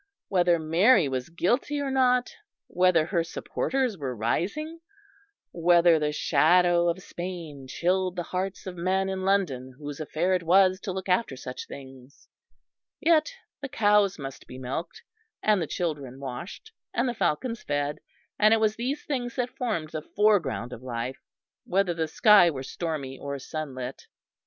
Whether 0.29 0.57
Mary 0.57 1.07
was 1.07 1.29
guilty 1.29 1.79
or 1.79 1.91
not, 1.91 2.31
whether 2.65 3.05
her 3.05 3.23
supporters 3.23 3.99
were 3.99 4.15
rising, 4.15 4.79
whether 5.51 5.99
the 5.99 6.11
shadow 6.11 6.89
of 6.89 7.03
Spain 7.03 7.67
chilled 7.67 8.15
the 8.15 8.23
hearts 8.23 8.65
of 8.65 8.75
men 8.75 9.09
in 9.09 9.21
London 9.21 9.75
whose 9.77 9.99
affair 9.99 10.33
it 10.33 10.41
was 10.41 10.79
to 10.79 10.91
look 10.91 11.07
after 11.07 11.37
such 11.37 11.67
things; 11.67 12.27
yet 12.99 13.31
the 13.61 13.69
cows 13.69 14.17
must 14.17 14.47
be 14.47 14.57
milked, 14.57 15.03
and 15.43 15.61
the 15.61 15.67
children 15.67 16.19
washed, 16.19 16.71
and 16.95 17.07
the 17.07 17.13
falcons 17.13 17.61
fed; 17.61 17.99
and 18.39 18.55
it 18.55 18.59
was 18.59 18.77
these 18.77 19.05
things 19.05 19.35
that 19.35 19.55
formed 19.55 19.89
the 19.91 20.01
foreground 20.01 20.73
of 20.73 20.81
life, 20.81 21.19
whether 21.63 21.93
the 21.93 22.07
sky 22.07 22.49
were 22.49 22.63
stormy 22.63 23.19
or 23.19 23.37
sunlit. 23.37 24.07